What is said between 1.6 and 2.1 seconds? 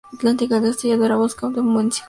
buen psicólogo.